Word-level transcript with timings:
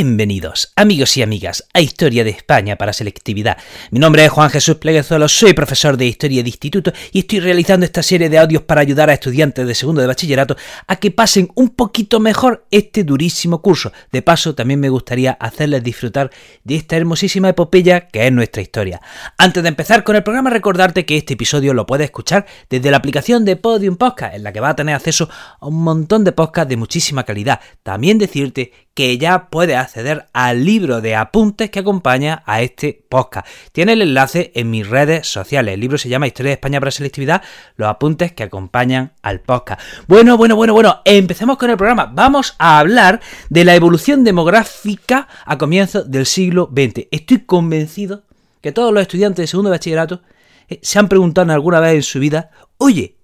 Bienvenidos, 0.00 0.72
amigos 0.76 1.16
y 1.16 1.22
amigas, 1.22 1.66
a 1.74 1.80
Historia 1.80 2.22
de 2.22 2.30
España 2.30 2.76
para 2.76 2.92
Selectividad. 2.92 3.58
Mi 3.90 3.98
nombre 3.98 4.24
es 4.24 4.30
Juan 4.30 4.48
Jesús 4.48 4.76
Pleguezuelo, 4.76 5.26
soy 5.26 5.54
profesor 5.54 5.96
de 5.96 6.06
Historia 6.06 6.44
de 6.44 6.50
Instituto 6.50 6.92
y 7.10 7.18
estoy 7.18 7.40
realizando 7.40 7.84
esta 7.84 8.04
serie 8.04 8.28
de 8.28 8.38
audios 8.38 8.62
para 8.62 8.80
ayudar 8.80 9.10
a 9.10 9.14
estudiantes 9.14 9.66
de 9.66 9.74
segundo 9.74 10.00
de 10.00 10.06
bachillerato 10.06 10.56
a 10.86 10.94
que 10.94 11.10
pasen 11.10 11.50
un 11.56 11.70
poquito 11.70 12.20
mejor 12.20 12.64
este 12.70 13.02
durísimo 13.02 13.60
curso. 13.60 13.90
De 14.12 14.22
paso, 14.22 14.54
también 14.54 14.78
me 14.78 14.88
gustaría 14.88 15.32
hacerles 15.32 15.82
disfrutar 15.82 16.30
de 16.62 16.76
esta 16.76 16.96
hermosísima 16.96 17.48
epopeya 17.48 18.06
que 18.06 18.24
es 18.24 18.32
nuestra 18.32 18.62
historia. 18.62 19.00
Antes 19.36 19.64
de 19.64 19.68
empezar 19.68 20.04
con 20.04 20.14
el 20.14 20.22
programa, 20.22 20.50
recordarte 20.50 21.06
que 21.06 21.16
este 21.16 21.34
episodio 21.34 21.74
lo 21.74 21.86
puedes 21.86 22.04
escuchar 22.04 22.46
desde 22.70 22.92
la 22.92 22.98
aplicación 22.98 23.44
de 23.44 23.56
Podium 23.56 23.96
Podcast, 23.96 24.36
en 24.36 24.44
la 24.44 24.52
que 24.52 24.60
vas 24.60 24.70
a 24.70 24.76
tener 24.76 24.94
acceso 24.94 25.28
a 25.58 25.66
un 25.66 25.82
montón 25.82 26.22
de 26.22 26.30
podcasts 26.30 26.68
de 26.68 26.76
muchísima 26.76 27.24
calidad. 27.24 27.58
También 27.82 28.18
decirte 28.18 28.70
que 28.98 29.16
ya 29.16 29.48
puedes 29.48 29.76
acceder 29.88 30.26
al 30.32 30.64
libro 30.64 31.00
de 31.00 31.16
apuntes 31.16 31.70
que 31.70 31.80
acompaña 31.80 32.42
a 32.46 32.60
este 32.62 33.04
podcast. 33.08 33.46
Tiene 33.72 33.94
el 33.94 34.02
enlace 34.02 34.52
en 34.54 34.70
mis 34.70 34.88
redes 34.88 35.26
sociales. 35.26 35.74
El 35.74 35.80
libro 35.80 35.98
se 35.98 36.08
llama 36.08 36.26
Historia 36.26 36.50
de 36.50 36.54
España 36.54 36.78
para 36.78 36.90
Selectividad, 36.90 37.42
los 37.76 37.88
apuntes 37.88 38.32
que 38.32 38.42
acompañan 38.42 39.12
al 39.22 39.40
podcast. 39.40 39.80
Bueno, 40.06 40.36
bueno, 40.36 40.56
bueno, 40.56 40.74
bueno, 40.74 41.00
empecemos 41.04 41.56
con 41.56 41.70
el 41.70 41.76
programa. 41.76 42.10
Vamos 42.14 42.54
a 42.58 42.78
hablar 42.78 43.20
de 43.48 43.64
la 43.64 43.74
evolución 43.74 44.24
demográfica 44.24 45.26
a 45.44 45.58
comienzos 45.58 46.10
del 46.10 46.26
siglo 46.26 46.70
XX. 46.72 47.08
Estoy 47.10 47.40
convencido 47.40 48.24
que 48.60 48.72
todos 48.72 48.92
los 48.92 49.02
estudiantes 49.02 49.42
de 49.42 49.46
segundo 49.46 49.70
bachillerato 49.70 50.20
eh, 50.68 50.80
se 50.82 50.98
han 50.98 51.08
preguntado 51.08 51.52
alguna 51.52 51.80
vez 51.80 51.94
en 51.94 52.02
su 52.02 52.20
vida, 52.20 52.50
oye, 52.76 53.17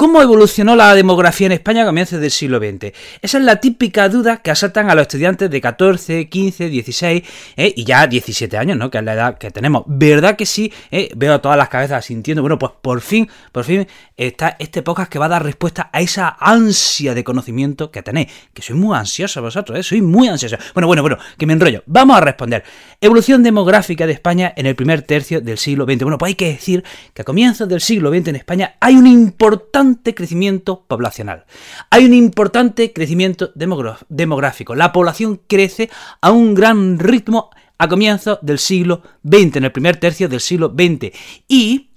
¿Cómo 0.00 0.22
evolucionó 0.22 0.76
la 0.76 0.94
demografía 0.94 1.44
en 1.44 1.52
España 1.52 1.82
a 1.82 1.84
comienzos 1.84 2.22
del 2.22 2.30
siglo 2.30 2.58
XX? 2.58 2.90
Esa 3.20 3.36
es 3.36 3.44
la 3.44 3.56
típica 3.56 4.08
duda 4.08 4.38
que 4.38 4.50
asaltan 4.50 4.88
a 4.88 4.94
los 4.94 5.02
estudiantes 5.02 5.50
de 5.50 5.60
14, 5.60 6.26
15, 6.30 6.70
16 6.70 7.22
y 7.54 7.84
ya 7.84 8.06
17 8.06 8.56
años, 8.56 8.78
¿no? 8.78 8.90
Que 8.90 8.96
es 8.96 9.04
la 9.04 9.12
edad 9.12 9.36
que 9.36 9.50
tenemos. 9.50 9.82
¿Verdad 9.86 10.36
que 10.36 10.46
sí? 10.46 10.72
Eh, 10.90 11.10
veo 11.14 11.38
todas 11.42 11.58
las 11.58 11.68
cabezas 11.68 12.02
sintiendo. 12.02 12.40
Bueno, 12.40 12.58
pues 12.58 12.72
por 12.80 13.02
fin, 13.02 13.28
por 13.52 13.64
fin 13.64 13.86
está 14.16 14.56
este 14.58 14.80
podcast 14.80 15.12
que 15.12 15.18
va 15.18 15.26
a 15.26 15.28
dar 15.28 15.44
respuesta 15.44 15.90
a 15.92 16.00
esa 16.00 16.34
ansia 16.40 17.14
de 17.14 17.22
conocimiento 17.22 17.90
que 17.90 18.02
tenéis. 18.02 18.28
Que 18.54 18.62
soy 18.62 18.76
muy 18.76 18.96
ansioso 18.96 19.42
vosotros, 19.42 19.80
¿eh? 19.80 19.82
Soy 19.82 20.00
muy 20.00 20.28
ansioso. 20.28 20.56
Bueno, 20.72 20.86
bueno, 20.86 21.02
bueno, 21.02 21.18
que 21.36 21.44
me 21.44 21.52
enrollo. 21.52 21.82
Vamos 21.84 22.16
a 22.16 22.22
responder. 22.22 22.64
Evolución 23.02 23.42
demográfica 23.42 24.06
de 24.06 24.14
España 24.14 24.54
en 24.56 24.64
el 24.64 24.74
primer 24.74 25.02
tercio 25.02 25.42
del 25.42 25.58
siglo 25.58 25.84
XX. 25.84 26.04
Bueno, 26.04 26.16
pues 26.16 26.30
hay 26.30 26.36
que 26.36 26.52
decir 26.52 26.84
que 27.12 27.20
a 27.20 27.24
comienzos 27.26 27.68
del 27.68 27.82
siglo 27.82 28.08
XX 28.08 28.28
en 28.28 28.36
España 28.36 28.76
hay 28.80 28.94
un 28.94 29.06
importante 29.06 29.89
crecimiento 29.96 30.84
poblacional. 30.86 31.44
Hay 31.90 32.04
un 32.04 32.14
importante 32.14 32.92
crecimiento 32.92 33.50
demográfico. 33.54 34.74
La 34.74 34.92
población 34.92 35.40
crece 35.46 35.90
a 36.20 36.30
un 36.30 36.54
gran 36.54 36.98
ritmo 36.98 37.50
a 37.78 37.88
comienzos 37.88 38.38
del 38.42 38.58
siglo 38.58 39.02
XX, 39.24 39.56
en 39.56 39.64
el 39.64 39.72
primer 39.72 39.96
tercio 39.96 40.28
del 40.28 40.40
siglo 40.40 40.68
XX. 40.68 41.16
Y 41.48 41.90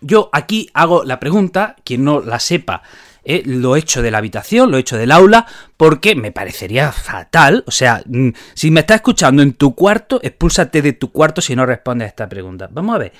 yo 0.00 0.30
aquí 0.32 0.70
hago 0.74 1.04
la 1.04 1.18
pregunta, 1.18 1.76
quien 1.84 2.04
no 2.04 2.20
la 2.20 2.38
sepa, 2.38 2.82
eh, 3.24 3.42
lo 3.44 3.74
hecho 3.74 4.02
de 4.02 4.12
la 4.12 4.18
habitación, 4.18 4.70
lo 4.70 4.78
hecho 4.78 4.96
del 4.96 5.10
aula, 5.10 5.46
porque 5.76 6.14
me 6.14 6.30
parecería 6.30 6.92
fatal. 6.92 7.64
O 7.66 7.72
sea, 7.72 8.00
mm, 8.06 8.28
si 8.54 8.70
me 8.70 8.80
estás 8.80 8.96
escuchando 8.96 9.42
en 9.42 9.54
tu 9.54 9.74
cuarto, 9.74 10.20
expúlsate 10.22 10.80
de 10.80 10.92
tu 10.92 11.10
cuarto 11.10 11.40
si 11.40 11.56
no 11.56 11.66
respondes 11.66 12.06
a 12.06 12.08
esta 12.10 12.28
pregunta. 12.28 12.68
Vamos 12.70 12.94
a 12.94 12.98
ver, 12.98 13.12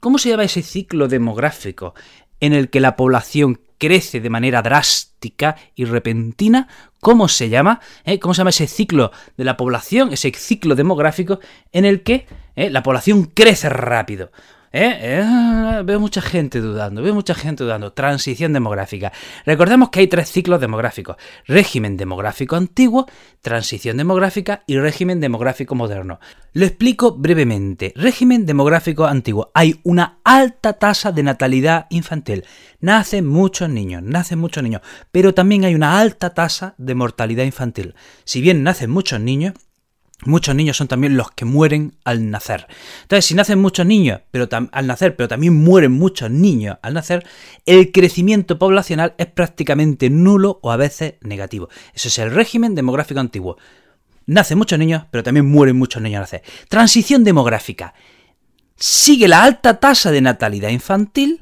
¿cómo 0.00 0.16
se 0.16 0.30
llama 0.30 0.44
ese 0.44 0.62
ciclo 0.62 1.08
demográfico? 1.08 1.94
En 2.40 2.52
el 2.52 2.70
que 2.70 2.80
la 2.80 2.96
población 2.96 3.60
crece 3.78 4.20
de 4.20 4.30
manera 4.30 4.62
drástica 4.62 5.56
y 5.74 5.86
repentina, 5.86 6.68
¿cómo 7.00 7.28
se 7.28 7.48
llama? 7.48 7.80
¿Eh? 8.04 8.18
¿Cómo 8.18 8.34
se 8.34 8.38
llama 8.38 8.50
ese 8.50 8.66
ciclo 8.66 9.10
de 9.36 9.44
la 9.44 9.56
población, 9.56 10.12
ese 10.12 10.30
ciclo 10.32 10.74
demográfico 10.74 11.40
en 11.72 11.86
el 11.86 12.02
que 12.02 12.26
¿eh? 12.56 12.70
la 12.70 12.82
población 12.82 13.24
crece 13.24 13.68
rápido? 13.70 14.30
¿Eh? 14.72 14.98
¿Eh? 15.00 15.82
Veo 15.84 15.98
mucha 15.98 16.20
gente 16.20 16.60
dudando, 16.60 17.02
veo 17.02 17.12
mucha 17.12 17.34
gente 17.34 17.64
dudando. 17.64 17.92
Transición 17.92 18.52
demográfica. 18.52 19.12
Recordemos 19.44 19.90
que 19.90 20.00
hay 20.00 20.06
tres 20.06 20.30
ciclos 20.30 20.60
demográficos. 20.60 21.16
Régimen 21.46 21.96
demográfico 21.96 22.54
antiguo, 22.54 23.06
transición 23.40 23.96
demográfica 23.96 24.62
y 24.68 24.78
régimen 24.78 25.20
demográfico 25.20 25.74
moderno. 25.74 26.20
Lo 26.52 26.66
explico 26.66 27.16
brevemente. 27.16 27.92
Régimen 27.96 28.46
demográfico 28.46 29.06
antiguo. 29.06 29.50
Hay 29.54 29.80
una 29.82 30.20
alta 30.22 30.74
tasa 30.74 31.10
de 31.10 31.24
natalidad 31.24 31.86
infantil. 31.90 32.44
Nacen 32.80 33.26
muchos 33.26 33.68
niños, 33.68 34.04
nacen 34.04 34.38
muchos 34.38 34.62
niños. 34.62 34.82
Pero 35.10 35.34
también 35.34 35.64
hay 35.64 35.74
una 35.74 35.98
alta 35.98 36.32
tasa 36.32 36.74
de 36.78 36.94
mortalidad 36.94 37.44
infantil. 37.44 37.94
Si 38.24 38.40
bien 38.40 38.62
nacen 38.62 38.90
muchos 38.90 39.20
niños, 39.20 39.54
Muchos 40.26 40.54
niños 40.54 40.76
son 40.76 40.86
también 40.86 41.16
los 41.16 41.30
que 41.30 41.46
mueren 41.46 41.94
al 42.04 42.30
nacer. 42.30 42.66
Entonces, 43.02 43.24
si 43.24 43.34
nacen 43.34 43.58
muchos 43.58 43.86
niños 43.86 44.20
pero 44.30 44.48
al 44.72 44.86
nacer, 44.86 45.16
pero 45.16 45.28
también 45.28 45.54
mueren 45.54 45.92
muchos 45.92 46.30
niños 46.30 46.76
al 46.82 46.94
nacer, 46.94 47.26
el 47.64 47.90
crecimiento 47.90 48.58
poblacional 48.58 49.14
es 49.16 49.26
prácticamente 49.26 50.10
nulo 50.10 50.58
o 50.62 50.72
a 50.72 50.76
veces 50.76 51.14
negativo. 51.22 51.68
Ese 51.94 52.08
es 52.08 52.18
el 52.18 52.32
régimen 52.32 52.74
demográfico 52.74 53.20
antiguo. 53.20 53.56
Nacen 54.26 54.58
muchos 54.58 54.78
niños, 54.78 55.04
pero 55.10 55.24
también 55.24 55.46
mueren 55.46 55.76
muchos 55.76 56.02
niños 56.02 56.18
al 56.18 56.22
nacer. 56.22 56.42
Transición 56.68 57.24
demográfica. 57.24 57.94
Sigue 58.76 59.26
la 59.26 59.42
alta 59.42 59.80
tasa 59.80 60.10
de 60.10 60.20
natalidad 60.20 60.68
infantil, 60.68 61.40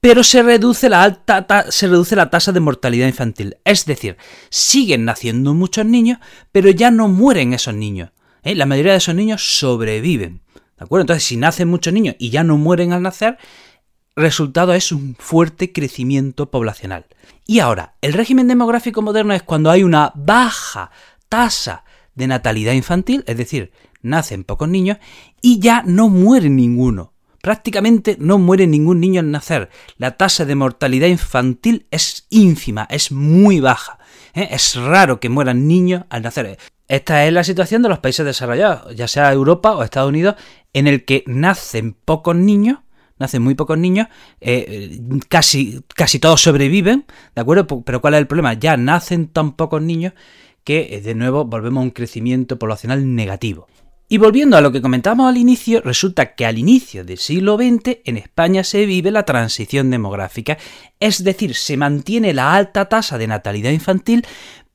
pero 0.00 0.22
se 0.22 0.42
reduce 0.42 0.88
la 0.88 1.02
alta 1.02 1.66
se 1.70 1.88
reduce 1.88 2.14
la 2.16 2.30
tasa 2.30 2.52
de 2.52 2.60
mortalidad 2.60 3.06
infantil. 3.06 3.56
Es 3.64 3.84
decir, 3.84 4.16
siguen 4.50 5.04
naciendo 5.04 5.54
muchos 5.54 5.84
niños, 5.86 6.18
pero 6.52 6.70
ya 6.70 6.90
no 6.90 7.08
mueren 7.08 7.52
esos 7.52 7.74
niños. 7.74 8.10
¿eh? 8.42 8.54
La 8.54 8.66
mayoría 8.66 8.92
de 8.92 8.98
esos 8.98 9.14
niños 9.14 9.58
sobreviven. 9.58 10.42
¿De 10.78 10.84
acuerdo? 10.84 11.02
Entonces, 11.02 11.24
si 11.24 11.36
nacen 11.36 11.68
muchos 11.68 11.92
niños 11.92 12.14
y 12.18 12.30
ya 12.30 12.44
no 12.44 12.56
mueren 12.56 12.92
al 12.92 13.02
nacer, 13.02 13.38
resultado 14.14 14.74
es 14.74 14.92
un 14.92 15.16
fuerte 15.18 15.72
crecimiento 15.72 16.50
poblacional. 16.50 17.06
Y 17.46 17.58
ahora, 17.58 17.94
el 18.00 18.12
régimen 18.12 18.46
demográfico 18.46 19.02
moderno 19.02 19.34
es 19.34 19.42
cuando 19.42 19.70
hay 19.70 19.82
una 19.82 20.12
baja 20.14 20.90
tasa 21.28 21.84
de 22.14 22.26
natalidad 22.26 22.72
infantil, 22.72 23.24
es 23.26 23.36
decir, 23.36 23.72
nacen 24.02 24.44
pocos 24.44 24.68
niños 24.68 24.98
y 25.40 25.58
ya 25.58 25.82
no 25.84 26.08
muere 26.08 26.50
ninguno. 26.50 27.12
Prácticamente 27.42 28.16
no 28.18 28.38
muere 28.38 28.66
ningún 28.66 29.00
niño 29.00 29.20
al 29.20 29.30
nacer. 29.30 29.70
La 29.96 30.16
tasa 30.16 30.44
de 30.44 30.54
mortalidad 30.54 31.06
infantil 31.06 31.86
es 31.90 32.26
ínfima, 32.30 32.86
es 32.90 33.12
muy 33.12 33.60
baja. 33.60 33.98
¿eh? 34.34 34.48
Es 34.50 34.74
raro 34.74 35.20
que 35.20 35.28
mueran 35.28 35.68
niños 35.68 36.04
al 36.10 36.22
nacer. 36.22 36.58
Esta 36.88 37.26
es 37.26 37.32
la 37.32 37.44
situación 37.44 37.82
de 37.82 37.90
los 37.90 37.98
países 37.98 38.24
desarrollados, 38.24 38.96
ya 38.96 39.06
sea 39.08 39.32
Europa 39.32 39.76
o 39.76 39.82
Estados 39.82 40.08
Unidos, 40.08 40.36
en 40.72 40.86
el 40.86 41.04
que 41.04 41.22
nacen 41.26 41.92
pocos 41.92 42.34
niños, 42.34 42.78
nacen 43.18 43.42
muy 43.42 43.54
pocos 43.54 43.76
niños, 43.76 44.08
eh, 44.40 44.98
casi, 45.28 45.84
casi 45.94 46.18
todos 46.18 46.40
sobreviven, 46.40 47.04
¿de 47.34 47.40
acuerdo? 47.40 47.66
Pero 47.84 48.00
¿cuál 48.00 48.14
es 48.14 48.20
el 48.20 48.26
problema? 48.26 48.54
Ya 48.54 48.78
nacen 48.78 49.28
tan 49.28 49.52
pocos 49.52 49.82
niños 49.82 50.14
que 50.64 50.94
eh, 50.96 51.00
de 51.02 51.14
nuevo 51.14 51.44
volvemos 51.44 51.82
a 51.82 51.84
un 51.84 51.90
crecimiento 51.90 52.58
poblacional 52.58 53.14
negativo. 53.14 53.68
Y 54.10 54.16
volviendo 54.16 54.56
a 54.56 54.62
lo 54.62 54.72
que 54.72 54.80
comentábamos 54.80 55.28
al 55.28 55.36
inicio, 55.36 55.82
resulta 55.82 56.34
que 56.34 56.46
al 56.46 56.56
inicio 56.56 57.04
del 57.04 57.18
siglo 57.18 57.58
XX 57.58 57.98
en 58.06 58.16
España 58.16 58.64
se 58.64 58.86
vive 58.86 59.10
la 59.10 59.24
transición 59.24 59.90
demográfica, 59.90 60.56
es 60.98 61.22
decir, 61.24 61.54
se 61.54 61.76
mantiene 61.76 62.32
la 62.32 62.54
alta 62.54 62.88
tasa 62.88 63.18
de 63.18 63.26
natalidad 63.26 63.70
infantil, 63.70 64.26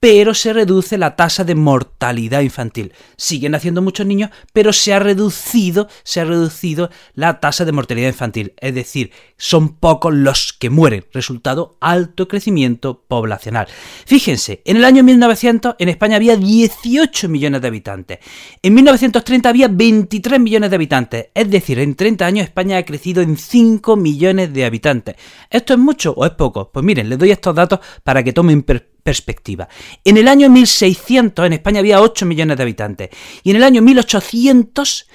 pero 0.04 0.34
se 0.34 0.52
reduce 0.52 0.98
la 0.98 1.16
tasa 1.16 1.46
de 1.46 1.56
mortalidad 1.56 2.42
infantil. 2.42 2.92
Siguen 3.16 3.54
naciendo 3.54 3.82
muchos 3.82 4.06
niños, 4.06 4.32
pero 4.52 4.74
se 4.74 4.94
ha 4.94 5.00
reducido, 5.00 5.88
se 6.04 6.20
ha 6.20 6.26
reducido 6.26 6.90
la 7.14 7.40
tasa 7.40 7.64
de 7.64 7.72
mortalidad 7.72 8.10
infantil, 8.10 8.52
es 8.60 8.76
decir, 8.76 9.12
son 9.38 9.78
pocos 9.78 10.14
los 10.14 10.52
que 10.52 10.70
mueren, 10.70 11.06
resultado 11.14 11.78
alto 11.80 12.28
crecimiento 12.28 13.06
poblacional. 13.08 13.68
Fíjense, 14.06 14.62
en 14.66 14.76
el 14.76 14.84
año 14.84 15.06
1900 15.06 15.76
en 15.80 15.88
España 15.88 16.18
había 16.18 16.36
18 16.36 17.30
millones 17.30 17.62
de 17.62 17.68
habitantes. 17.70 18.20
En 18.62 18.74
1930 18.74 19.48
había 19.48 19.70
23 19.70 20.38
millones 20.38 20.70
de 20.70 20.76
habitantes, 20.76 21.28
es 21.34 21.50
decir, 21.50 21.80
en 21.80 21.96
30 21.96 22.26
años 22.26 22.44
España 22.44 22.76
ha 22.76 22.84
crecido 22.84 23.22
en 23.22 23.38
5 23.38 23.96
millones 23.96 24.52
de 24.52 24.66
habitantes. 24.66 25.16
¿Esto 25.50 25.72
es 25.72 25.80
mucho 25.80 26.12
o 26.12 26.26
es 26.26 26.32
poco? 26.32 26.74
Pues 26.74 26.86
miren, 26.86 27.08
les 27.08 27.18
doy 27.18 27.32
estos 27.32 27.56
datos 27.56 27.80
para 28.04 28.22
que 28.22 28.34
tomen 28.34 28.64
perspectiva 28.64 28.93
perspectiva. 29.04 29.68
En 30.04 30.18
el 30.18 30.28
año 30.28 30.50
1600 30.50 31.46
en 31.46 31.54
España 31.54 31.80
había 31.80 32.02
8 32.02 32.26
millones 32.26 32.58
de 32.58 32.64
habitantes 32.64 33.10
y 33.44 33.52
en 33.52 33.58
el 33.58 33.64
año 33.64 33.82
1800 33.82 35.08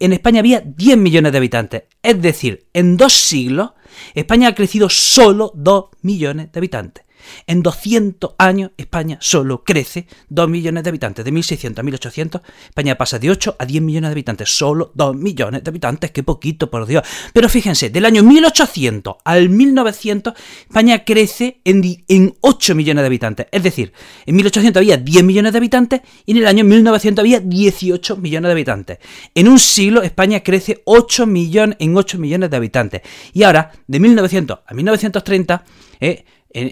en 0.00 0.12
España 0.12 0.40
había 0.40 0.60
10 0.60 0.98
millones 0.98 1.32
de 1.32 1.38
habitantes. 1.38 1.82
Es 2.02 2.20
decir, 2.20 2.66
en 2.72 2.96
dos 2.96 3.12
siglos 3.12 3.70
España 4.14 4.48
ha 4.48 4.54
crecido 4.54 4.90
solo 4.90 5.52
2 5.54 5.86
millones 6.02 6.52
de 6.52 6.58
habitantes. 6.58 7.05
En 7.46 7.62
200 7.62 8.34
años 8.38 8.70
España 8.76 9.18
solo 9.20 9.64
crece 9.64 10.06
2 10.28 10.48
millones 10.48 10.84
de 10.84 10.90
habitantes. 10.90 11.24
De 11.24 11.32
1600 11.32 11.80
a 11.80 11.82
1800 11.82 12.42
España 12.68 12.96
pasa 12.96 13.18
de 13.18 13.30
8 13.30 13.56
a 13.58 13.64
10 13.64 13.82
millones 13.82 14.10
de 14.10 14.12
habitantes. 14.12 14.56
Solo 14.56 14.92
2 14.94 15.16
millones 15.16 15.62
de 15.64 15.70
habitantes. 15.70 16.10
Qué 16.10 16.22
poquito, 16.22 16.70
por 16.70 16.86
Dios. 16.86 17.02
Pero 17.32 17.48
fíjense, 17.48 17.90
del 17.90 18.04
año 18.04 18.22
1800 18.22 19.16
al 19.24 19.48
1900 19.48 20.34
España 20.68 21.04
crece 21.04 21.60
en, 21.64 21.82
en 22.08 22.34
8 22.40 22.74
millones 22.74 23.02
de 23.02 23.06
habitantes. 23.06 23.46
Es 23.50 23.62
decir, 23.62 23.92
en 24.24 24.36
1800 24.36 24.80
había 24.80 24.96
10 24.96 25.24
millones 25.24 25.52
de 25.52 25.58
habitantes 25.58 26.00
y 26.24 26.32
en 26.32 26.38
el 26.38 26.46
año 26.46 26.64
1900 26.64 27.22
había 27.22 27.40
18 27.40 28.16
millones 28.16 28.48
de 28.48 28.52
habitantes. 28.52 28.98
En 29.34 29.48
un 29.48 29.58
siglo 29.58 30.02
España 30.02 30.42
crece 30.42 30.82
8 30.84 31.26
millones 31.26 31.76
en 31.78 31.96
8 31.96 32.18
millones 32.18 32.50
de 32.50 32.56
habitantes. 32.56 33.02
Y 33.32 33.42
ahora, 33.42 33.72
de 33.86 34.00
1900 34.00 34.58
a 34.66 34.74
1930, 34.74 35.64
eh, 36.00 36.24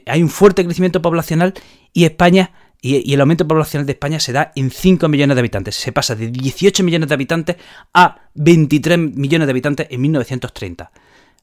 hay 0.06 0.22
un 0.22 0.28
fuerte 0.28 0.64
crecimiento 0.64 1.02
poblacional 1.02 1.54
y 1.92 2.04
España 2.04 2.52
y, 2.84 3.14
el 3.14 3.20
aumento 3.22 3.48
poblacional 3.48 3.86
de 3.86 3.92
España 3.92 4.20
se 4.20 4.32
da 4.32 4.52
en 4.54 4.70
5 4.70 5.08
millones 5.08 5.36
de 5.36 5.40
habitantes. 5.40 5.74
Se 5.74 5.90
pasa 5.90 6.14
de 6.14 6.28
18 6.28 6.84
millones 6.84 7.08
de 7.08 7.14
habitantes 7.14 7.56
a 7.94 8.28
23 8.34 8.98
millones 8.98 9.46
de 9.46 9.50
habitantes 9.50 9.86
en 9.88 10.02
1930. 10.02 10.92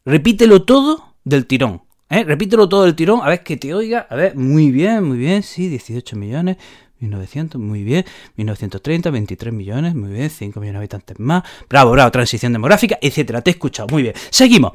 Repítelo 0.06 0.62
todo 0.64 1.16
del 1.24 1.48
tirón. 1.48 1.82
¿eh? 2.12 2.24
Repítelo 2.26 2.70
todo 2.70 2.84
del 2.84 2.96
tirón, 2.96 3.22
a 3.24 3.30
ver 3.30 3.42
que 3.42 3.58
te 3.58 3.74
oiga. 3.74 4.06
A 4.08 4.16
ver, 4.16 4.36
muy 4.36 4.70
bien, 4.70 5.04
muy 5.04 5.18
bien, 5.18 5.42
sí, 5.42 5.68
18 5.68 6.16
millones, 6.16 6.58
1900, 7.00 7.60
muy 7.60 7.84
bien, 7.84 8.06
1930, 8.36 9.10
23 9.10 9.52
millones, 9.52 9.96
muy 9.96 10.12
bien, 10.12 10.30
5 10.30 10.60
millones 10.60 10.74
de 10.74 10.78
habitantes 10.78 11.20
más, 11.20 11.44
bravo, 11.68 11.90
bravo, 11.90 12.12
transición 12.12 12.54
demográfica, 12.54 13.00
etcétera. 13.02 13.42
Te 13.42 13.50
he 13.50 13.54
escuchado, 13.54 13.88
muy 13.90 14.04
bien. 14.04 14.14
Seguimos. 14.30 14.74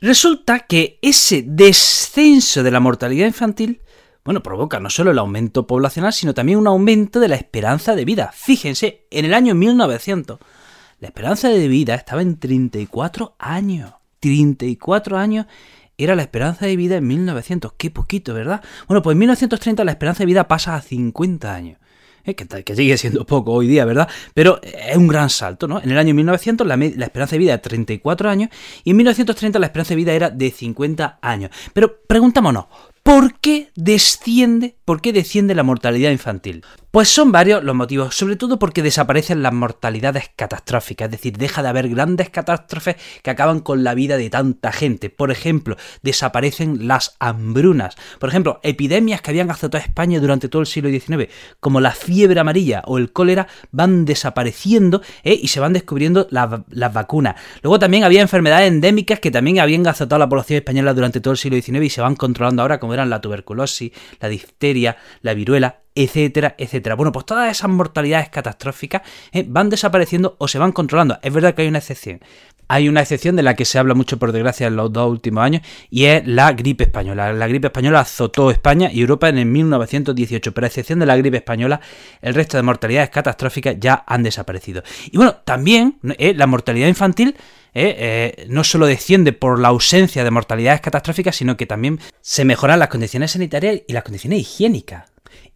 Resulta 0.00 0.60
que 0.60 0.98
ese 1.02 1.42
descenso 1.46 2.62
de 2.62 2.70
la 2.70 2.78
mortalidad 2.78 3.26
infantil, 3.26 3.80
bueno, 4.24 4.42
provoca 4.42 4.78
no 4.78 4.90
solo 4.90 5.10
el 5.10 5.18
aumento 5.18 5.66
poblacional, 5.66 6.12
sino 6.12 6.34
también 6.34 6.58
un 6.58 6.68
aumento 6.68 7.18
de 7.18 7.28
la 7.28 7.34
esperanza 7.34 7.96
de 7.96 8.04
vida. 8.04 8.30
Fíjense, 8.32 9.06
en 9.10 9.24
el 9.24 9.34
año 9.34 9.54
1900, 9.56 10.38
la 11.00 11.08
esperanza 11.08 11.48
de 11.48 11.66
vida 11.66 11.94
estaba 11.94 12.22
en 12.22 12.38
34 12.38 13.34
años. 13.38 13.92
34 14.20 15.16
años 15.18 15.46
era 15.96 16.14
la 16.14 16.22
esperanza 16.22 16.66
de 16.66 16.76
vida 16.76 16.96
en 16.96 17.06
1900. 17.06 17.72
Qué 17.76 17.90
poquito, 17.90 18.34
¿verdad? 18.34 18.62
Bueno, 18.86 19.02
pues 19.02 19.14
en 19.14 19.18
1930 19.18 19.84
la 19.84 19.92
esperanza 19.92 20.20
de 20.20 20.26
vida 20.26 20.46
pasa 20.46 20.76
a 20.76 20.82
50 20.82 21.52
años. 21.52 21.78
¿Eh? 22.28 22.34
que, 22.34 22.76
sigue 22.76 22.96
siendo 22.96 23.24
poco 23.24 23.52
hoy 23.52 23.66
día, 23.66 23.84
¿verdad? 23.84 24.08
Pero 24.34 24.60
es 24.62 24.96
un 24.96 25.08
gran 25.08 25.30
salto, 25.30 25.66
¿no? 25.66 25.80
En 25.80 25.90
el 25.90 25.98
año 25.98 26.14
1900 26.14 26.66
la, 26.66 26.76
la, 26.76 27.04
esperanza 27.04 27.32
de 27.32 27.38
vida 27.38 27.52
era 27.54 27.62
34 27.62 28.30
años 28.30 28.50
y 28.84 28.90
en 28.90 28.96
1930 28.96 29.58
la 29.58 29.66
esperanza 29.66 29.90
de 29.90 29.96
vida 29.96 30.12
era 30.12 30.30
de 30.30 30.50
50 30.50 31.18
años. 31.22 31.50
Pero 31.72 32.00
preguntámonos, 32.06 32.66
¿por 33.02 33.38
qué 33.40 33.70
desciende, 33.74 34.76
por 34.84 35.00
qué 35.00 35.12
desciende 35.12 35.54
la 35.54 35.62
mortalidad 35.62 36.10
infantil? 36.10 36.64
Pues 36.90 37.10
son 37.10 37.32
varios 37.32 37.62
los 37.62 37.74
motivos, 37.74 38.16
sobre 38.16 38.36
todo 38.36 38.58
porque 38.58 38.82
desaparecen 38.82 39.42
las 39.42 39.52
mortalidades 39.52 40.30
catastróficas, 40.34 41.04
es 41.06 41.12
decir, 41.12 41.36
deja 41.36 41.62
de 41.62 41.68
haber 41.68 41.90
grandes 41.90 42.30
catástrofes 42.30 42.96
que 43.22 43.28
acaban 43.28 43.60
con 43.60 43.84
la 43.84 43.92
vida 43.92 44.16
de 44.16 44.30
tanta 44.30 44.72
gente. 44.72 45.10
Por 45.10 45.30
ejemplo, 45.30 45.76
desaparecen 46.02 46.88
las 46.88 47.14
hambrunas. 47.20 47.94
Por 48.18 48.30
ejemplo, 48.30 48.58
epidemias 48.62 49.20
que 49.20 49.30
habían 49.30 49.50
azotado 49.50 49.82
a 49.82 49.86
España 49.86 50.18
durante 50.18 50.48
todo 50.48 50.62
el 50.62 50.66
siglo 50.66 50.88
XIX, 50.88 51.30
como 51.60 51.82
la 51.82 51.90
fiebre 51.90 52.40
amarilla 52.40 52.82
o 52.86 52.96
el 52.96 53.12
cólera, 53.12 53.48
van 53.70 54.06
desapareciendo 54.06 55.02
¿eh? 55.24 55.38
y 55.38 55.48
se 55.48 55.60
van 55.60 55.74
descubriendo 55.74 56.26
las 56.30 56.92
vacunas. 56.94 57.34
Luego 57.62 57.78
también 57.78 58.04
había 58.04 58.22
enfermedades 58.22 58.68
endémicas 58.68 59.20
que 59.20 59.30
también 59.30 59.60
habían 59.60 59.86
azotado 59.86 60.16
a 60.16 60.20
la 60.20 60.28
población 60.30 60.56
española 60.56 60.94
durante 60.94 61.20
todo 61.20 61.32
el 61.32 61.38
siglo 61.38 61.60
XIX 61.60 61.84
y 61.84 61.90
se 61.90 62.00
van 62.00 62.16
controlando 62.16 62.62
ahora, 62.62 62.80
como 62.80 62.94
eran 62.94 63.10
la 63.10 63.20
tuberculosis, 63.20 63.92
la 64.20 64.30
difteria, 64.30 64.96
la 65.20 65.34
viruela, 65.34 65.80
etcétera, 66.04 66.54
etcétera. 66.56 66.94
Bueno, 66.94 67.10
pues 67.10 67.26
todas 67.26 67.50
esas 67.50 67.68
mortalidades 67.68 68.28
catastróficas 68.28 69.02
eh, 69.32 69.44
van 69.46 69.68
desapareciendo 69.68 70.36
o 70.38 70.46
se 70.46 70.58
van 70.58 70.70
controlando. 70.70 71.18
Es 71.22 71.32
verdad 71.32 71.54
que 71.54 71.62
hay 71.62 71.68
una 71.68 71.78
excepción. 71.78 72.20
Hay 72.68 72.88
una 72.88 73.00
excepción 73.00 73.34
de 73.34 73.42
la 73.42 73.56
que 73.56 73.64
se 73.64 73.78
habla 73.78 73.94
mucho, 73.94 74.18
por 74.18 74.30
desgracia, 74.30 74.68
en 74.68 74.76
los 74.76 74.92
dos 74.92 75.10
últimos 75.10 75.42
años, 75.42 75.62
y 75.90 76.04
es 76.04 76.24
la 76.26 76.52
gripe 76.52 76.84
española. 76.84 77.32
La 77.32 77.48
gripe 77.48 77.68
española 77.68 78.00
azotó 78.00 78.50
España 78.50 78.90
y 78.92 79.00
Europa 79.00 79.28
en 79.28 79.38
el 79.38 79.46
1918, 79.46 80.52
pero 80.52 80.66
a 80.66 80.68
excepción 80.68 81.00
de 81.00 81.06
la 81.06 81.16
gripe 81.16 81.38
española, 81.38 81.80
el 82.20 82.34
resto 82.34 82.58
de 82.58 82.62
mortalidades 82.62 83.10
catastróficas 83.10 83.76
ya 83.80 84.04
han 84.06 84.22
desaparecido. 84.22 84.82
Y 85.10 85.16
bueno, 85.16 85.36
también 85.44 85.98
eh, 86.18 86.34
la 86.34 86.46
mortalidad 86.46 86.88
infantil 86.88 87.34
eh, 87.74 88.46
no 88.50 88.62
solo 88.64 88.86
desciende 88.86 89.32
por 89.32 89.58
la 89.58 89.68
ausencia 89.68 90.22
de 90.22 90.30
mortalidades 90.30 90.80
catastróficas, 90.80 91.34
sino 91.34 91.56
que 91.56 91.66
también 91.66 91.98
se 92.20 92.44
mejoran 92.44 92.78
las 92.78 92.88
condiciones 92.88 93.32
sanitarias 93.32 93.80
y 93.88 93.92
las 93.94 94.04
condiciones 94.04 94.40
higiénicas. 94.40 95.07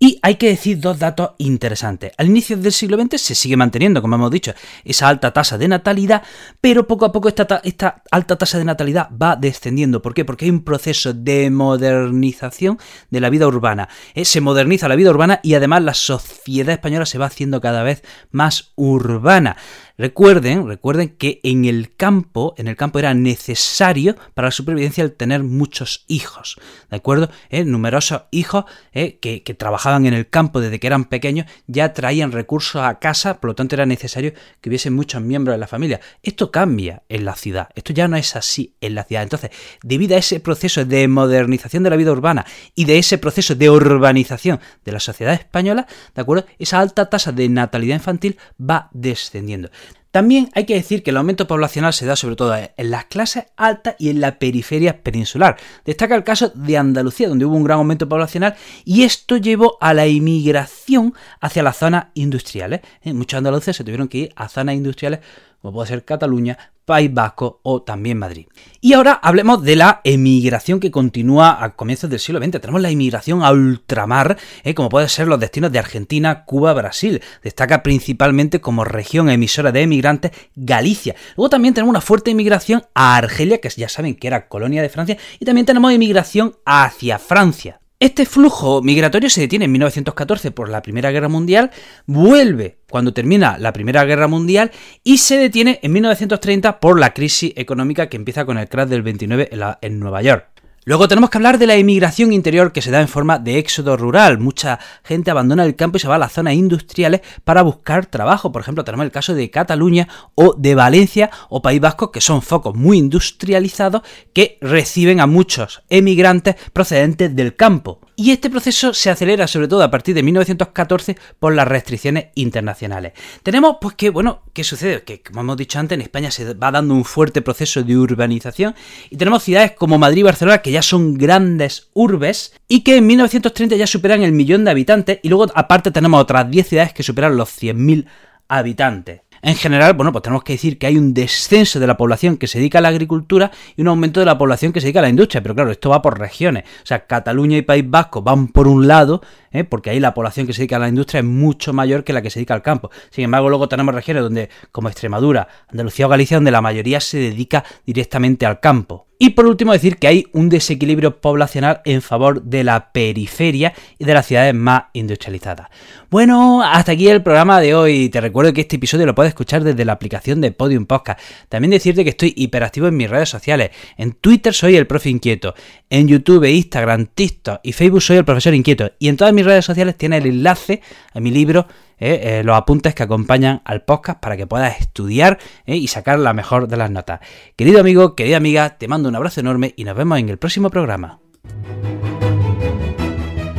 Y 0.04 0.19
hay 0.22 0.34
que 0.34 0.49
decir 0.49 0.81
dos 0.81 0.99
datos 0.99 1.31
interesantes. 1.38 2.10
Al 2.19 2.26
inicio 2.26 2.56
del 2.56 2.72
siglo 2.72 3.00
XX 3.00 3.20
se 3.20 3.37
sigue 3.37 3.56
manteniendo, 3.56 4.02
como 4.02 4.16
hemos 4.16 4.32
dicho, 4.32 4.52
esa 4.84 5.06
alta 5.06 5.32
tasa 5.32 5.58
de 5.58 5.69
natalidad, 5.69 6.25
pero 6.60 6.88
poco 6.88 7.04
a 7.04 7.12
poco 7.12 7.28
esta, 7.28 7.62
alta 8.10 8.37
tasa 8.37 8.58
de 8.58 8.64
natalidad 8.64 9.10
va 9.10 9.37
descendiendo. 9.37 10.02
¿Por 10.02 10.12
qué? 10.12 10.25
Porque 10.25 10.46
hay 10.46 10.50
un 10.50 10.64
proceso 10.64 11.12
de 11.12 11.50
modernización 11.50 12.81
de 13.10 13.20
la 13.20 13.31
vida 13.31 13.46
urbana. 13.46 13.88
Eh, 14.14 14.25
se 14.25 14.40
moderniza 14.40 14.88
la 14.88 14.96
vida 14.96 15.10
urbana 15.10 15.38
y 15.40 15.54
además 15.54 15.84
la 15.84 15.94
sociedad 15.94 16.75
española 16.75 17.06
se 17.06 17.19
va 17.19 17.26
haciendo 17.26 17.60
cada 17.60 17.84
vez 17.84 18.02
más 18.32 18.72
urbana. 18.75 19.56
Recuerden, 19.99 20.67
recuerden 20.67 21.11
que 21.11 21.41
en 21.43 21.65
el 21.65 21.94
campo, 21.94 22.55
en 22.56 22.69
el 22.69 22.77
campo 22.77 22.99
era 22.99 23.15
necesario 23.15 24.17
para 24.35 24.49
la 24.49 24.53
supervivencia 24.53 25.05
el 25.05 25.12
tener 25.12 25.43
muchos 25.43 26.05
hijos, 26.09 26.59
¿de 26.91 26.97
acuerdo? 26.97 27.31
Eh, 27.50 27.65
numerosos 27.65 28.23
hijos 28.31 28.65
eh, 28.93 29.19
que, 29.19 29.41
trabajaban 29.55 30.06
en 30.06 30.15
el 30.15 30.29
campo 30.29 30.61
desde 30.61 30.81
que 30.81 30.87
eran 30.87 31.05
pequeños 31.05 31.47
ya 31.67 31.93
traían 31.93 32.33
recursos 32.33 32.83
a 32.83 32.99
casa, 32.99 33.39
por 33.39 33.50
lo 33.50 33.55
tanto 33.55 33.75
era 33.75 33.85
necesario 33.85 34.33
que 34.61 34.71
hubiese 34.71 34.91
muchos 34.91 35.21
miembros 35.21 35.55
de 35.55 35.59
la 35.59 35.67
familia. 35.67 36.00
Esto 36.23 36.50
cambia 36.50 37.03
en 37.09 37.25
la 37.25 37.35
ciudad, 37.35 37.69
esto 37.75 37.93
ya 37.93 38.09
no 38.09 38.17
es 38.17 38.35
así 38.35 38.75
en 38.81 38.95
la 38.95 39.05
ciudad. 39.05 39.23
Entonces, 39.23 39.50
debido 39.83 40.17
a 40.17 40.19
ese 40.19 40.41
proceso 40.41 40.85
de 40.85 41.06
modernización 41.06 41.83
de 41.83 41.91
la 41.91 41.97
vida 41.97 42.12
urbana 42.12 42.47
y 42.75 42.87
de 42.87 42.99
ese 42.99 43.19
proceso 43.19 43.55
de 43.55 43.69
urbanización 43.69 44.61
de 44.85 44.93
la 44.93 45.00
sociedad 45.00 45.35
española, 45.35 45.87
¿de 46.15 46.23
acuerdo? 46.23 46.47
Esa 46.59 46.81
alta 46.81 47.11
tasa 47.11 47.33
de 47.33 47.49
natalidad 47.49 47.97
infantil 47.97 48.38
va 48.59 48.88
descendiendo. 48.93 49.71
También 50.12 50.50
hay 50.55 50.67
que 50.67 50.75
decir 50.75 51.03
que 51.03 51.11
el 51.11 51.17
aumento 51.17 51.47
poblacional 51.47 51.94
se 51.94 52.05
da 52.05 52.17
sobre 52.17 52.37
todo 52.37 52.55
en 52.55 52.91
las 52.91 53.06
clases 53.06 53.47
altas 53.56 53.97
y 53.99 54.11
en 54.11 54.21
la 54.21 54.38
periferia 54.38 55.02
peninsular. 55.02 55.57
Destaca 55.87 56.14
el 56.14 56.23
caso 56.23 56.52
de 56.54 56.76
Andalucía, 56.76 57.31
donde 57.31 57.47
hubo 57.47 57.57
un 57.57 57.64
gran 57.64 57.78
aumento 57.78 58.07
poblacional 58.07 58.54
y 58.85 59.04
esto 59.04 59.38
llevó 59.38 59.78
a 59.81 59.95
la 59.95 60.07
inmigración 60.07 61.14
hacia 61.40 61.62
las 61.62 61.78
zonas 61.78 62.09
industriales. 62.12 62.83
¿eh? 63.02 63.14
Muchos 63.14 63.38
andaluces 63.38 63.75
se 63.75 63.85
tuvieron 63.85 64.07
que 64.07 64.19
ir 64.19 64.33
a 64.37 64.50
zonas 64.50 64.75
industriales 64.75 65.21
como 65.62 65.75
puede 65.75 65.88
ser 65.88 66.04
Cataluña, 66.04 66.59
País 66.85 67.14
Vasco 67.14 67.61
o 67.62 67.83
también 67.83 68.19
Madrid. 68.19 68.47
Y 68.81 68.95
ahora 68.95 69.12
hablemos 69.12 69.62
de 69.62 69.76
la 69.76 70.00
emigración 70.02 70.81
que 70.81 70.90
continúa 70.90 71.62
a 71.62 71.76
comienzos 71.76 72.11
del 72.11 72.19
siglo 72.19 72.40
XX. 72.40 72.61
Tenemos 72.61 72.83
la 72.83 72.90
emigración 72.90 73.45
a 73.45 73.52
ultramar, 73.52 74.37
¿eh? 74.64 74.75
como 74.75 74.88
pueden 74.88 75.09
ser 75.09 75.28
los 75.28 75.38
destinos 75.38 75.71
de 75.71 75.78
Argentina, 75.78 76.45
Cuba, 76.45 76.73
Brasil. 76.73 77.23
Destaca 77.45 77.85
principalmente 77.85 78.61
como 78.61 78.85
región 78.85 79.31
emisora 79.31 79.71
de 79.71 79.83
emigrantes 79.83 80.33
Galicia. 80.57 81.14
Luego 81.37 81.50
también 81.50 81.75
tenemos 81.75 81.92
una 81.92 82.00
fuerte 82.00 82.33
emigración 82.33 82.83
a 82.95 83.16
Argelia, 83.16 83.61
que 83.61 83.71
ya 83.71 83.88
saben 83.88 84.16
que 84.16 84.26
era 84.26 84.49
colonia 84.49 84.83
de 84.83 84.88
Francia, 84.88 85.16
y 85.38 85.45
también 85.45 85.66
tenemos 85.66 85.92
emigración 85.92 86.57
hacia 86.64 87.21
Francia. 87.21 87.82
Este 88.02 88.26
flujo 88.26 88.82
migratorio 88.82 89.30
se 89.30 89.42
detiene 89.42 89.66
en 89.66 89.71
1914 89.71 90.50
por 90.50 90.68
la 90.68 90.82
Primera 90.82 91.12
Guerra 91.12 91.28
Mundial, 91.28 91.71
vuelve 92.04 92.78
cuando 92.90 93.12
termina 93.12 93.59
la 93.59 93.73
Primera 93.73 94.04
Guerra 94.04 94.26
Mundial 94.26 94.73
y 95.04 95.18
se 95.18 95.37
detiene 95.37 95.78
en 95.85 95.92
1930 95.92 96.80
por 96.80 96.99
la 96.99 97.14
crisis 97.14 97.52
económica 97.54 98.09
que 98.09 98.16
empieza 98.16 98.44
con 98.44 98.59
el 98.59 98.68
crash 98.68 98.88
del 98.88 99.02
29 99.02 99.50
en, 99.82 100.00
Nueva 100.00 100.21
York. 100.21 100.51
Luego 100.85 101.07
tenemos 101.07 101.31
que 101.31 101.39
hablar 101.39 101.59
de 101.59 101.69
la 101.69 101.77
emigración 101.77 102.33
interior 102.33 102.73
que 102.73 102.83
se 102.83 102.91
da 102.91 103.01
en 103.01 103.07
forma 103.07 103.39
de 103.39 103.59
éxodo 103.59 103.97
rural. 103.97 104.41
Mucha 104.41 104.81
gente 105.05 105.31
abandona 105.31 105.65
el 105.65 105.77
campo 105.77 105.97
y 105.97 106.01
se 106.01 106.09
va 106.09 106.17
a 106.17 106.19
las 106.19 106.33
zonas 106.33 106.55
industriales 106.55 107.21
para 107.45 107.62
buscar 107.62 108.07
trabajo. 108.07 108.51
Por 108.51 108.62
ejemplo, 108.62 108.83
tenemos 108.83 109.05
el 109.05 109.12
caso 109.12 109.33
de 109.33 109.49
Cataluña 109.49 110.09
o 110.35 110.57
de 110.59 110.75
Valencia 110.75 111.31
o 111.51 111.62
País 111.62 111.81
Vasco, 111.81 112.11
que 112.11 112.21
son 112.21 112.43
focos 112.43 112.75
muy 112.75 112.99
industrializados 112.99 114.03
que 114.33 114.59
reciben 114.61 115.21
a 115.21 115.29
muchos 115.29 115.85
emigrantes 115.89 116.57
procedentes 116.73 117.37
del 117.37 117.55
campo. 117.55 118.01
Y 118.14 118.31
este 118.31 118.50
proceso 118.50 118.92
se 118.92 119.09
acelera 119.09 119.47
sobre 119.47 119.69
todo 119.69 119.83
a 119.83 119.90
partir 119.90 120.14
de 120.14 120.23
1914 120.23 121.16
por 121.38 121.54
las 121.54 121.66
restricciones 121.66 122.26
internacionales. 122.35 123.12
Tenemos 123.42 123.76
pues 123.81 123.95
que, 123.95 124.11
bueno, 124.11 124.42
¿qué 124.52 124.64
sucede? 124.64 125.02
Que 125.02 125.23
como 125.23 125.40
hemos 125.40 125.57
dicho 125.57 125.78
antes, 125.78 125.97
en 125.97 126.02
España 126.02 126.31
se 126.31 126.52
va 126.54 126.71
dando 126.71 126.95
un 126.95 127.04
fuerte 127.04 127.40
proceso 127.40 127.83
de 127.83 127.97
urbanización 127.97 128.75
y 129.09 129.16
tenemos 129.16 129.42
ciudades 129.42 129.73
como 129.73 129.99
Madrid 129.99 130.21
y 130.21 130.25
Barcelona 130.25 130.59
que 130.59 130.73
ya 130.73 130.83
son 130.83 131.14
grandes 131.14 131.88
urbes 131.95 132.54
y 132.69 132.81
que 132.81 132.97
en 132.97 133.07
1930 133.07 133.76
ya 133.76 133.87
superan 133.87 134.23
el 134.23 134.33
millón 134.33 134.64
de 134.64 134.73
habitantes 134.73 135.19
y 135.23 135.28
luego 135.28 135.47
aparte 135.54 135.90
tenemos 135.90 136.21
otras 136.21 136.50
10 136.50 136.69
ciudades 136.69 136.92
que 136.92 137.02
superan 137.02 137.37
los 137.37 137.49
100.000 137.49 138.07
habitantes. 138.49 139.23
En 139.44 139.56
general, 139.56 139.94
bueno, 139.94 140.12
pues 140.12 140.22
tenemos 140.22 140.44
que 140.44 140.52
decir 140.52 140.78
que 140.78 140.87
hay 140.87 140.96
un 140.96 141.14
descenso 141.14 141.80
de 141.80 141.88
la 141.88 141.96
población 141.96 142.37
que 142.37 142.46
se 142.46 142.58
dedica 142.58 142.78
a 142.78 142.80
la 142.80 142.88
agricultura 142.88 143.50
y 143.76 143.82
un 143.82 143.88
aumento 143.88 144.20
de 144.20 144.26
la 144.26 144.38
población 144.38 144.72
que 144.72 144.80
se 144.80 144.87
dedica 144.87 145.00
a 145.00 145.02
la 145.02 145.08
industria, 145.08 145.42
pero 145.42 145.56
claro, 145.56 145.72
esto 145.72 145.90
va 145.90 146.00
por 146.00 146.16
regiones. 146.16 146.62
O 146.62 146.87
sea, 146.87 147.06
Cataluña 147.08 147.56
y 147.56 147.62
País 147.62 147.84
Vasco 147.84 148.22
van 148.22 148.46
por 148.46 148.68
un 148.68 148.87
lado, 148.87 149.20
¿eh? 149.52 149.64
porque 149.64 149.90
ahí 149.90 150.00
la 150.00 150.14
población 150.14 150.47
que 150.47 150.52
se 150.52 150.62
dedica 150.62 150.76
a 150.76 150.80
la 150.80 150.88
industria 150.88 151.21
es 151.21 151.25
mucho 151.25 151.73
mayor 151.73 152.04
que 152.04 152.12
la 152.12 152.23
que 152.23 152.30
se 152.30 152.38
dedica 152.38 152.54
al 152.54 152.62
campo. 152.62 152.90
Sin 153.11 153.25
embargo, 153.25 153.49
luego 153.49 153.68
tenemos 153.68 153.94
regiones 153.94 154.23
donde, 154.23 154.49
como 154.71 154.88
Extremadura, 154.88 155.49
Andalucía 155.68 156.06
o 156.06 156.09
Galicia, 156.09 156.37
donde 156.37 156.50
la 156.50 156.61
mayoría 156.61 157.00
se 157.00 157.18
dedica 157.18 157.64
directamente 157.85 158.47
al 158.47 158.61
campo. 158.61 159.06
Y 159.23 159.30
por 159.30 159.47
último 159.47 159.73
decir 159.73 159.99
que 159.99 160.09
hay 160.09 160.26
un 160.32 160.49
desequilibrio 160.49 161.21
poblacional 161.21 161.80
en 161.85 162.02
favor 162.02 162.42
de 162.42 162.64
la 162.64 162.90
periferia 162.90 163.73
y 163.97 164.04
de 164.04 164.14
las 164.14 164.26
ciudades 164.26 164.52
más 164.52 164.87
industrializadas. 164.94 165.68
Bueno, 166.11 166.61
hasta 166.61 166.90
aquí 166.90 167.06
el 167.06 167.23
programa 167.23 167.61
de 167.61 167.73
hoy. 167.73 168.09
Te 168.09 168.21
recuerdo 168.21 168.52
que 168.52 168.62
este 168.62 168.76
episodio 168.76 169.06
lo 169.06 169.14
puedes 169.14 169.30
escuchar 169.30 169.62
desde 169.62 169.85
la 169.85 169.92
aplicación 169.92 170.40
de 170.40 170.50
Podium 170.50 170.87
Podcast. 170.87 171.21
También 171.49 171.71
decirte 171.71 172.02
que 172.02 172.11
estoy 172.11 172.35
hiperactivo 172.37 172.88
en 172.88 172.97
mis 172.97 173.09
redes 173.09 173.28
sociales. 173.28 173.71
En 173.97 174.11
Twitter 174.14 174.52
soy 174.52 174.75
el 174.75 174.88
profe 174.88 175.11
inquieto. 175.11 175.54
En 175.88 176.09
YouTube, 176.09 176.42
Instagram, 176.42 177.06
TikTok 177.06 177.61
y 177.62 177.73
Facebook 177.75 178.02
soy 178.02 178.16
el 178.16 178.25
profesor 178.25 178.54
inquieto. 178.54 178.90
Y 178.99 179.06
en 179.06 179.16
todas 179.16 179.32
mis 179.42 179.46
redes 179.46 179.64
sociales 179.64 179.96
tiene 179.96 180.18
el 180.18 180.26
enlace 180.26 180.80
a 181.12 181.18
mi 181.18 181.32
libro 181.32 181.66
eh, 181.99 182.38
eh, 182.38 182.42
los 182.44 182.56
apuntes 182.56 182.94
que 182.94 183.02
acompañan 183.02 183.61
al 183.64 183.82
podcast 183.82 184.20
para 184.20 184.37
que 184.37 184.46
puedas 184.46 184.80
estudiar 184.80 185.38
eh, 185.66 185.76
y 185.76 185.88
sacar 185.88 186.18
la 186.18 186.32
mejor 186.32 186.68
de 186.68 186.76
las 186.76 186.90
notas. 186.90 187.20
Querido 187.56 187.80
amigo, 187.80 188.14
querida 188.14 188.37
amiga, 188.37 188.78
te 188.78 188.87
mando 188.87 189.08
un 189.08 189.16
abrazo 189.16 189.40
enorme 189.40 189.75
y 189.76 189.84
nos 189.84 189.96
vemos 189.96 190.18
en 190.18 190.28
el 190.28 190.38
próximo 190.38 190.70
programa. 190.70 191.18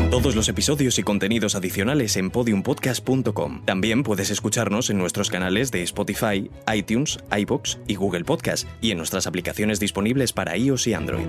Todos 0.10 0.36
los 0.36 0.48
episodios 0.48 1.00
y 1.00 1.04
contenidos 1.04 1.56
adicionales 1.56 2.16
en 2.16 2.30
podiumpodcast.com. 2.32 3.66
También 3.66 4.04
puedes 4.04 4.30
escucharnos 4.30 4.90
en 4.90 5.00
nuestros 5.00 5.30
canales 5.30 5.72
de 5.72 5.84
Spotify, 5.84 6.50
iTunes, 6.74 7.20
iBox 7.38 7.80
y 7.88 7.96
Google 7.96 8.24
Podcast 8.24 8.68
y 8.80 8.92
en 8.92 9.00
nuestras 9.00 9.28
aplicaciones 9.28 9.82
disponibles 9.82 10.32
para 10.32 10.56
iOS 10.56 10.88
y 10.88 10.94
Android. 10.94 11.28